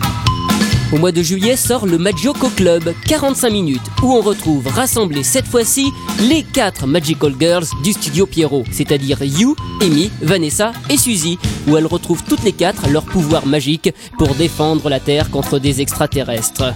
[0.94, 5.46] Au mois de juillet sort le Magioko Club, 45 minutes, où on retrouve rassemblés cette
[5.46, 5.92] fois-ci
[6.30, 11.86] les 4 Magical Girls du studio Pierrot, c'est-à-dire You, Amy, Vanessa et Suzy, où elles
[11.86, 16.74] retrouvent toutes les 4 leur pouvoir magique pour défendre la Terre contre des extraterrestres.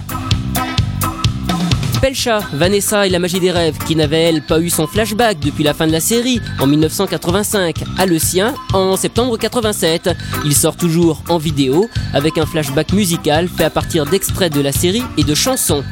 [2.02, 5.62] Pelcha, Vanessa et la magie des rêves, qui n'avait elle pas eu son flashback depuis
[5.62, 10.10] la fin de la série en 1985, a le sien en septembre 87.
[10.44, 14.72] Il sort toujours en vidéo avec un flashback musical fait à partir d'extraits de la
[14.72, 15.84] série et de chansons.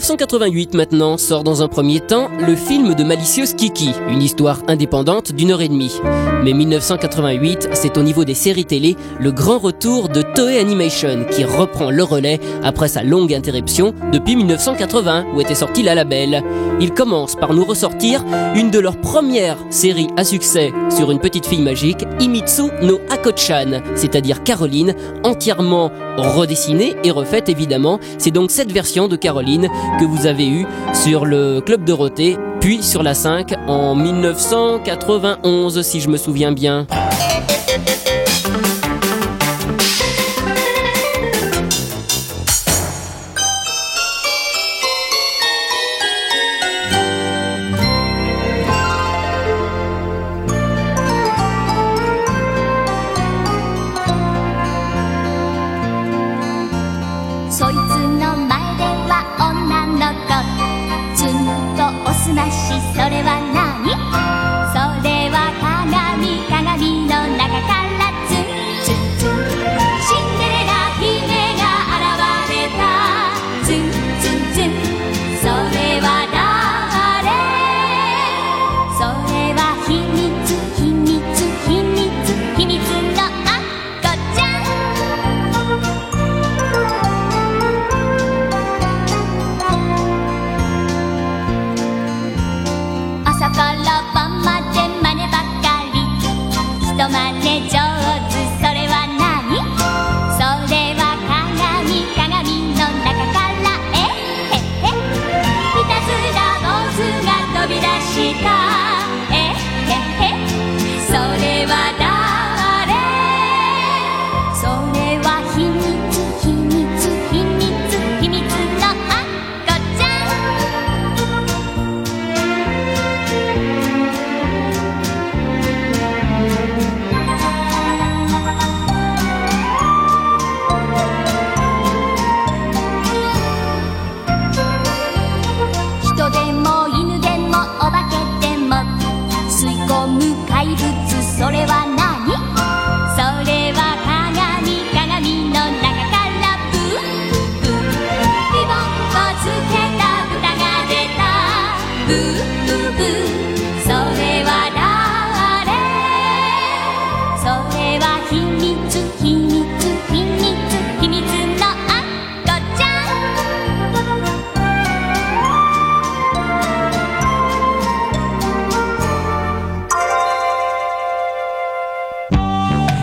[0.00, 5.32] 1988 maintenant sort dans un premier temps le film de Malicieuse Kiki, une histoire indépendante
[5.32, 6.00] d'une heure et demie.
[6.42, 11.44] Mais 1988, c'est au niveau des séries télé le grand retour de Toei Animation qui
[11.44, 16.42] reprend le relais après sa longue interruption depuis 1980 où était sorti La Label.
[16.80, 18.24] Il commence par nous ressortir
[18.54, 23.82] une de leurs premières séries à succès sur une petite fille magique, Imitsu no Akochan,
[23.96, 24.94] c'est-à-dire Caroline,
[25.24, 28.00] entièrement redessinée et refaite évidemment.
[28.16, 32.82] C'est donc cette version de Caroline que vous avez eue sur le Club Dorothée, puis
[32.82, 36.86] sur la 5 en 1991 si je me souviens bien.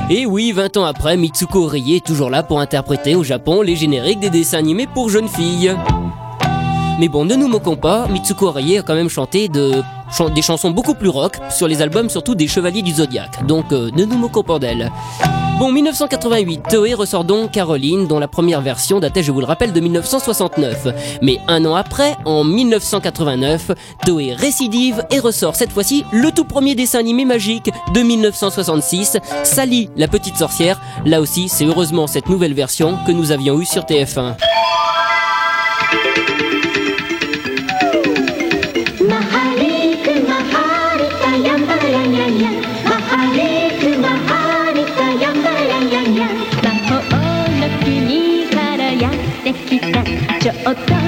[0.10, 3.76] Et oui, 20 ans après, Mitsuko Orie est toujours là pour interpréter au Japon les
[3.76, 5.76] génériques des dessins animés pour jeunes filles.
[7.00, 9.84] Mais bon, ne nous moquons pas, Mitsuko Orie a quand même chanté de,
[10.18, 13.46] chan- des chansons beaucoup plus rock sur les albums surtout des Chevaliers du Zodiaque.
[13.46, 14.92] Donc euh, ne nous moquons pas d'elle.
[15.60, 19.74] Bon, 1988, Toei ressort donc Caroline, dont la première version datait, je vous le rappelle,
[19.74, 21.20] de 1969.
[21.24, 23.72] Mais un an après, en 1989,
[24.06, 29.90] Toei récidive et ressort cette fois-ci le tout premier dessin animé magique de 1966, Sally,
[29.98, 30.80] la petite sorcière.
[31.06, 34.36] Là aussi, c'est heureusement cette nouvelle version que nous avions eue sur TF1.
[50.76, 51.07] ち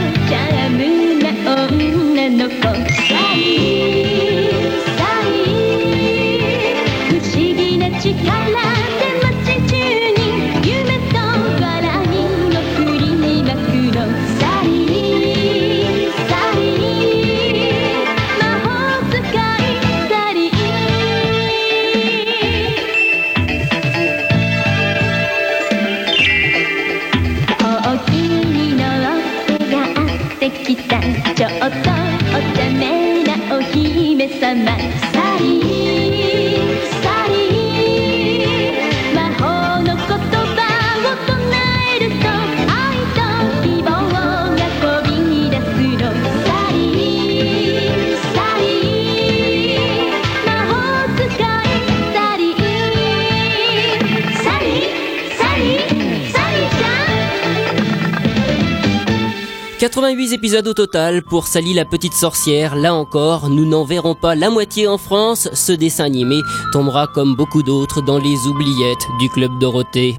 [59.90, 62.76] 88 épisodes au total pour Sally la petite sorcière.
[62.76, 65.50] Là encore, nous n'en verrons pas la moitié en France.
[65.54, 70.16] Ce dessin animé tombera comme beaucoup d'autres dans les oubliettes du Club Dorothée.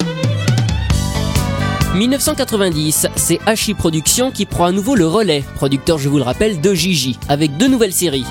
[1.94, 6.60] 1990, c'est Hachi Productions qui prend à nouveau le relais, producteur je vous le rappelle
[6.60, 8.26] de Gigi, avec deux nouvelles séries.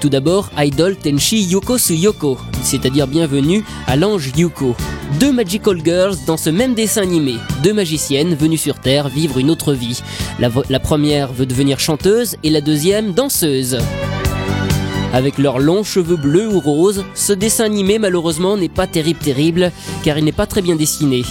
[0.00, 4.74] Tout d'abord, Idol Tenshi Yoko Suyoko, c'est-à-dire bienvenue à l'ange Yuko.
[5.18, 9.50] Deux Magical Girls dans ce même dessin animé, deux magiciennes venues sur Terre vivre une
[9.50, 10.00] autre vie.
[10.38, 13.76] La première veut devenir chanteuse et la deuxième danseuse.
[15.12, 19.70] Avec leurs longs cheveux bleus ou roses, ce dessin animé malheureusement n'est pas terrible terrible
[20.02, 21.24] car il n'est pas très bien dessiné.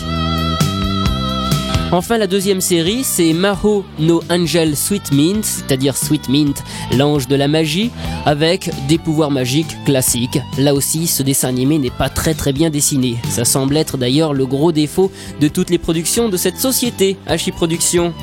[1.92, 6.64] Enfin, la deuxième série, c'est Maho no Angel Sweet Mint, c'est-à-dire Sweet Mint,
[6.96, 7.90] l'ange de la magie,
[8.28, 10.40] avec des pouvoirs magiques classiques.
[10.60, 13.18] Là aussi, ce dessin animé n'est pas très très bien dessiné.
[13.30, 15.12] Ça semble être d'ailleurs le gros défaut
[15.42, 18.14] de toutes les productions de cette société, Hachi Productions.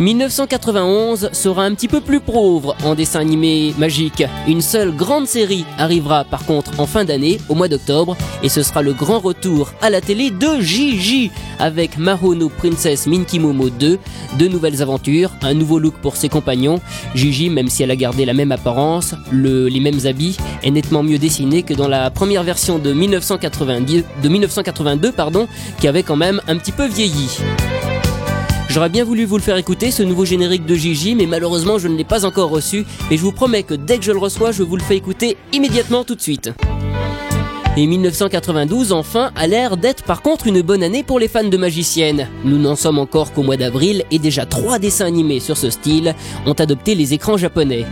[0.00, 4.24] 1991 sera un petit peu plus pauvre en dessin animé magique.
[4.48, 8.62] Une seule grande série arrivera par contre en fin d'année, au mois d'octobre, et ce
[8.62, 13.98] sera le grand retour à la télé de Gigi avec Mahono Princess Minky Momo 2,
[14.38, 16.80] deux nouvelles aventures, un nouveau look pour ses compagnons.
[17.14, 21.02] Gigi, même si elle a gardé la même apparence, le- les mêmes habits, est nettement
[21.04, 25.46] mieux dessinée que dans la première version de 1990 de 1982 pardon,
[25.80, 27.28] qui avait quand même un petit peu vieilli.
[28.74, 31.86] J'aurais bien voulu vous le faire écouter, ce nouveau générique de Gigi, mais malheureusement je
[31.86, 34.50] ne l'ai pas encore reçu, et je vous promets que dès que je le reçois,
[34.50, 36.50] je vous le fais écouter immédiatement tout de suite.
[37.76, 41.56] Et 1992, enfin, a l'air d'être par contre une bonne année pour les fans de
[41.56, 42.26] magiciennes.
[42.44, 46.16] Nous n'en sommes encore qu'au mois d'avril, et déjà trois dessins animés sur ce style
[46.44, 47.86] ont adopté les écrans japonais.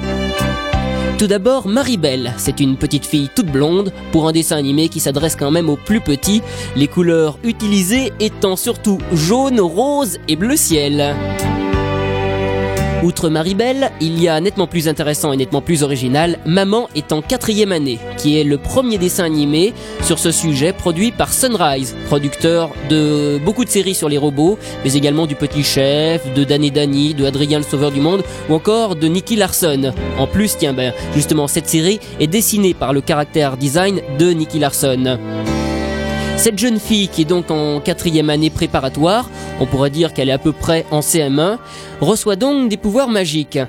[1.22, 5.36] Tout d'abord, Maribel, c'est une petite fille toute blonde pour un dessin animé qui s'adresse
[5.36, 6.42] quand même aux plus petits,
[6.74, 11.14] les couleurs utilisées étant surtout jaune, rose et bleu ciel.
[13.02, 17.20] Outre Maribel, il y a nettement plus intéressant et nettement plus original, Maman est en
[17.20, 19.72] quatrième année, qui est le premier dessin animé
[20.02, 24.92] sur ce sujet produit par Sunrise, producteur de beaucoup de séries sur les robots, mais
[24.94, 28.54] également du Petit Chef, de Dan et Danny, de Adrien le Sauveur du Monde, ou
[28.54, 29.92] encore de Nicky Larson.
[30.16, 34.60] En plus, tiens, ben, justement, cette série est dessinée par le caractère design de Nicky
[34.60, 35.18] Larson.
[36.42, 39.30] Cette jeune fille qui est donc en quatrième année préparatoire,
[39.60, 41.58] on pourrait dire qu'elle est à peu près en CM1,
[42.00, 43.60] reçoit donc des pouvoirs magiques.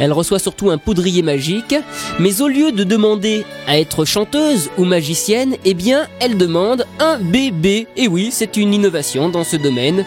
[0.00, 1.74] Elle reçoit surtout un poudrier magique,
[2.18, 7.18] mais au lieu de demander à être chanteuse ou magicienne, eh bien, elle demande un
[7.18, 7.88] bébé.
[7.98, 10.06] Et oui, c'est une innovation dans ce domaine.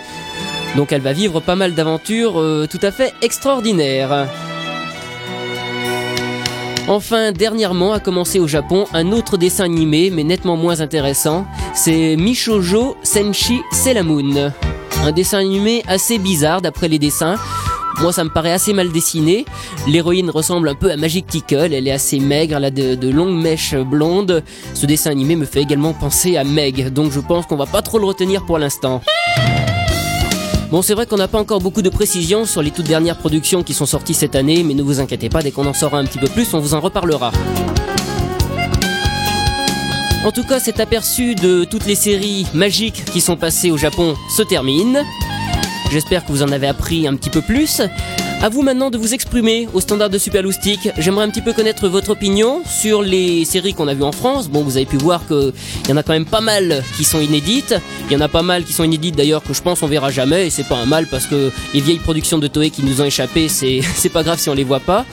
[0.76, 4.28] Donc elle va vivre pas mal d'aventures euh, tout à fait extraordinaires.
[6.90, 11.46] Enfin, dernièrement a commencé au Japon un autre dessin animé, mais nettement moins intéressant.
[11.76, 14.52] C'est Mishojo Senshi Selamun.
[15.04, 17.36] Un dessin animé assez bizarre d'après les dessins.
[18.02, 19.46] Moi, ça me paraît assez mal dessiné.
[19.88, 21.74] L'héroïne ressemble un peu à Magic Tickle.
[21.74, 24.44] Elle est assez maigre, elle a de, de longues mèches blondes.
[24.74, 27.84] Ce dessin animé me fait également penser à Meg, donc je pense qu'on va pas
[27.84, 29.04] trop le retenir pour l'instant.
[30.72, 33.64] Bon, c'est vrai qu'on n'a pas encore beaucoup de précisions sur les toutes dernières productions
[33.64, 36.06] qui sont sorties cette année, mais ne vous inquiétez pas, dès qu'on en saura un
[36.06, 37.32] petit peu plus, on vous en reparlera.
[40.24, 44.16] En tout cas, cet aperçu de toutes les séries magiques qui sont passées au Japon
[44.38, 45.04] se termine.
[45.92, 47.82] J'espère que vous en avez appris un petit peu plus.
[48.42, 50.90] À vous maintenant de vous exprimer au standard de Super Loustic.
[50.98, 54.48] J'aimerais un petit peu connaître votre opinion sur les séries qu'on a vues en France.
[54.48, 55.52] Bon, vous avez pu voir qu'il
[55.90, 57.76] y en a quand même pas mal qui sont inédites.
[58.10, 60.10] Il y en a pas mal qui sont inédites d'ailleurs que je pense on verra
[60.10, 60.48] jamais.
[60.48, 63.06] Et c'est pas un mal parce que les vieilles productions de Toei qui nous ont
[63.06, 63.82] échappé, c'est
[64.14, 65.06] pas grave si on les voit pas.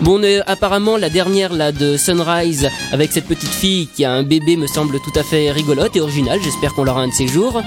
[0.00, 4.56] Bon, apparemment, la dernière là de Sunrise avec cette petite fille qui a un bébé
[4.56, 6.40] me semble tout à fait rigolote et originale.
[6.42, 7.62] J'espère qu'on l'aura un de ces jours.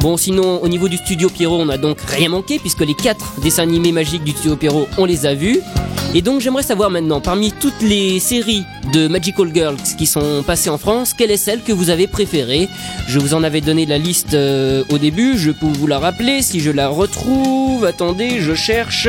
[0.00, 3.34] Bon, sinon, au niveau du studio Pierrot, on a donc rien manqué puisque les quatre
[3.42, 5.60] dessins animés magiques du studio Pierrot, on les a vus.
[6.14, 10.70] Et donc, j'aimerais savoir maintenant, parmi toutes les séries de Magical Girls qui sont passées
[10.70, 12.68] en France, quelle est celle que vous avez préférée?
[13.08, 16.42] Je vous en avais donné la liste euh, au début, je peux vous la rappeler
[16.42, 17.84] si je la retrouve.
[17.84, 19.08] Attendez, je cherche.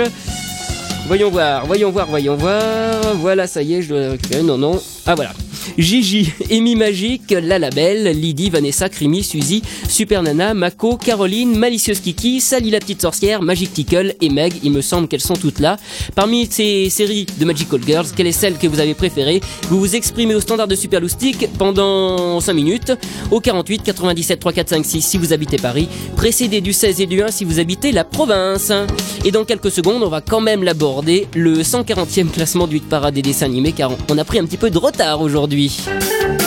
[1.07, 3.15] Voyons voir, voyons voir, voyons voir.
[3.15, 4.43] Voilà, ça y est, je dois la récupérer.
[4.43, 4.81] Non, non.
[5.05, 5.31] Ah voilà.
[5.78, 12.41] Gigi, Amy Magique, La Labelle, Lydie, Vanessa, Crimi, Suzy, Super Nana, Mako, Caroline, Malicieuse Kiki,
[12.41, 14.53] Sally la petite sorcière, Magic Tickle et Meg.
[14.64, 15.78] Il me semble qu'elles sont toutes là.
[16.16, 19.41] Parmi ces séries de Magical Girls, quelle est celle que vous avez préférée?
[19.70, 22.93] Vous vous exprimez au standard de Super Loustic pendant 5 minutes,
[23.32, 27.05] au 48 97 3 4 5 6 si vous habitez Paris, précédé du 16 et
[27.05, 28.72] du 1 si vous habitez la province.
[29.26, 33.14] Et dans quelques secondes, on va quand même l'aborder, le 140e classement du hit parade
[33.14, 36.38] des dessins animés, car on a pris un petit peu de retard aujourd'hui.